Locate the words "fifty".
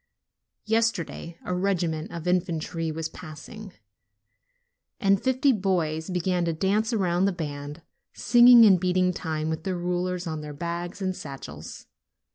5.21-5.51